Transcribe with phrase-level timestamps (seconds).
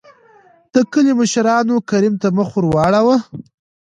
[0.73, 3.15] دکلي مشرانو کريم ته مخ ور ور واړو.